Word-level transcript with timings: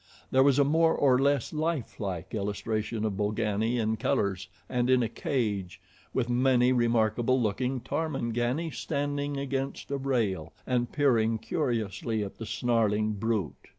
There 0.31 0.41
was 0.41 0.57
a 0.57 0.63
more 0.63 0.95
or 0.95 1.19
less 1.19 1.53
lifelike 1.53 2.33
illustration 2.33 3.05
of 3.05 3.17
Bolgani 3.17 3.77
in 3.77 3.97
colors 3.97 4.47
and 4.67 4.89
in 4.89 5.03
a 5.03 5.07
cage, 5.07 5.79
with 6.11 6.27
many 6.27 6.73
remarkable 6.73 7.39
looking 7.39 7.81
Tarmangani 7.81 8.71
standing 8.71 9.37
against 9.37 9.91
a 9.91 9.97
rail 9.97 10.53
and 10.65 10.91
peering 10.91 11.37
curiously 11.37 12.23
at 12.23 12.39
the 12.39 12.47
snarling 12.47 13.11
brute. 13.11 13.67